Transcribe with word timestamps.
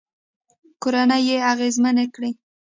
کورنۍ 0.81 1.21
يې 1.29 1.37
اغېزمنې 1.51 2.05
کړې 2.15 2.31